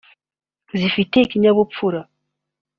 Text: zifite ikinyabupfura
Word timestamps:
zifite 0.79 1.15
ikinyabupfura 1.21 1.99